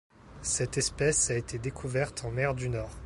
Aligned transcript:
Cette 0.41 0.79
espèce 0.79 1.29
a 1.29 1.35
été 1.37 1.59
découverte 1.59 2.25
en 2.25 2.31
mer 2.31 2.55
du 2.55 2.69
Nord. 2.69 2.89